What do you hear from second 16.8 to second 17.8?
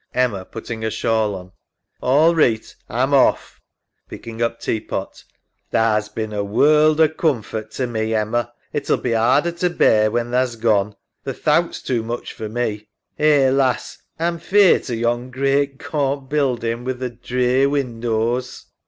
wi' th' drear